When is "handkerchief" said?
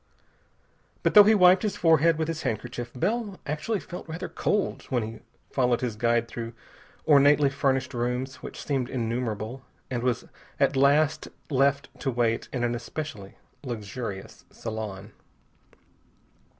2.41-2.89